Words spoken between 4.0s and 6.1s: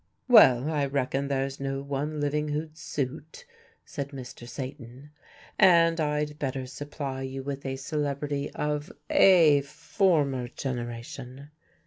Mr. Satan, "and